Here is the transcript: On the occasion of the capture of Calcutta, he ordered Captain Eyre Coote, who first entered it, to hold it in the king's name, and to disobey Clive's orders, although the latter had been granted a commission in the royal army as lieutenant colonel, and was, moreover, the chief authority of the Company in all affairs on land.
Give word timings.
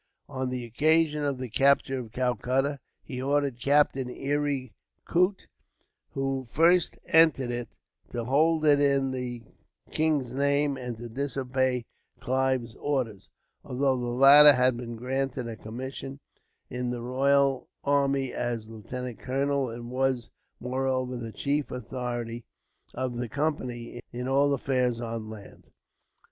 On 0.27 0.49
the 0.49 0.65
occasion 0.65 1.23
of 1.23 1.37
the 1.37 1.47
capture 1.47 1.99
of 1.99 2.11
Calcutta, 2.11 2.79
he 3.03 3.21
ordered 3.21 3.61
Captain 3.61 4.09
Eyre 4.09 4.69
Coote, 5.05 5.45
who 6.15 6.43
first 6.43 6.97
entered 7.05 7.51
it, 7.51 7.69
to 8.09 8.23
hold 8.25 8.65
it 8.65 8.81
in 8.81 9.11
the 9.11 9.43
king's 9.91 10.31
name, 10.31 10.75
and 10.75 10.97
to 10.97 11.07
disobey 11.07 11.85
Clive's 12.19 12.73
orders, 12.77 13.29
although 13.63 13.95
the 13.95 14.07
latter 14.07 14.53
had 14.53 14.75
been 14.75 14.95
granted 14.95 15.47
a 15.47 15.55
commission 15.55 16.19
in 16.67 16.89
the 16.89 17.03
royal 17.03 17.69
army 17.83 18.33
as 18.33 18.65
lieutenant 18.65 19.19
colonel, 19.19 19.69
and 19.69 19.91
was, 19.91 20.31
moreover, 20.59 21.15
the 21.15 21.31
chief 21.31 21.69
authority 21.69 22.43
of 22.95 23.17
the 23.17 23.29
Company 23.29 24.01
in 24.11 24.27
all 24.27 24.51
affairs 24.51 24.99
on 24.99 25.29
land. 25.29 25.67